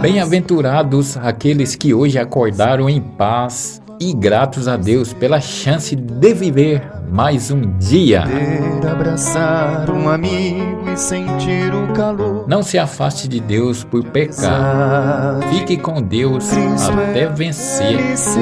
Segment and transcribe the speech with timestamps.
[0.00, 6.82] Bem-aventurados aqueles que hoje acordaram em paz e gratos a Deus pela chance de viver
[7.10, 8.22] mais um dia.
[8.22, 12.46] Poder abraçar um amigo e sentir o calor.
[12.48, 15.40] Não se afaste de Deus por pecar.
[15.50, 16.48] Fique com Deus
[16.88, 17.98] até vencer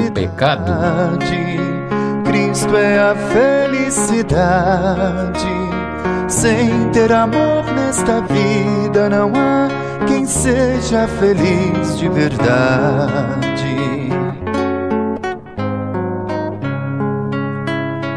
[0.07, 0.71] o pecado.
[2.23, 3.15] Cristo é a
[3.75, 4.27] felicidade.
[6.27, 13.37] Sem ter amor nesta vida não há quem seja feliz de verdade.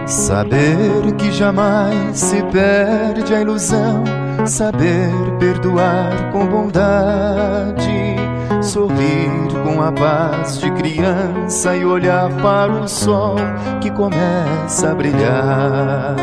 [0.06, 4.02] Saber que jamais se perde a ilusão,
[4.44, 8.16] saber perdoar com bondade,
[8.60, 9.30] sorrir
[9.64, 13.36] com a paz de criança e olhar para o sol
[13.80, 16.16] que começa a brilhar.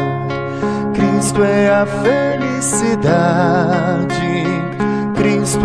[0.94, 3.08] Cristo é a felicidade,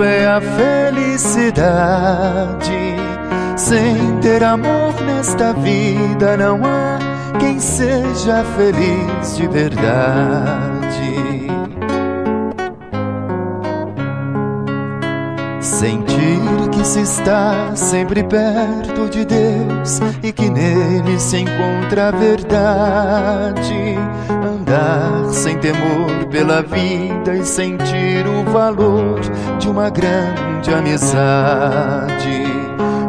[0.01, 1.53] É a felicidade.
[3.57, 6.99] Sem ter amor nesta vida não há
[7.39, 11.22] quem seja feliz de verdade.
[15.83, 16.39] Sentir
[16.71, 23.97] que se está sempre perto de Deus e que nele se encontra a verdade.
[24.31, 29.19] Andar sem temor pela vida e sentir o valor
[29.59, 32.45] de uma grande amizade.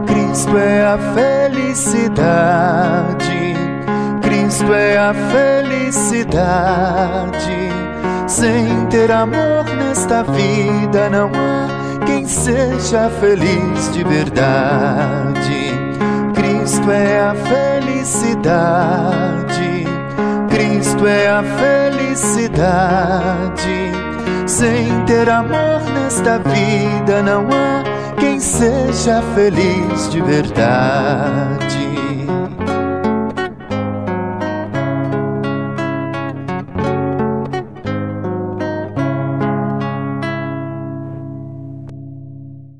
[0.07, 3.53] Cristo é a felicidade
[4.19, 6.33] Cristo é a felicidade.
[8.27, 11.82] Sem ter amor nesta vida não há
[12.25, 15.73] seja feliz de verdade.
[16.33, 18.53] Cristo é a felicidade.
[20.49, 22.73] Cristo é a felicidade.
[24.45, 27.83] Sem ter amor nesta vida não há
[28.19, 31.92] quem seja feliz de verdade.